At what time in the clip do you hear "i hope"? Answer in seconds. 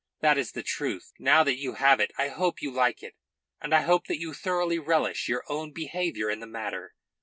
2.17-2.59, 3.71-4.07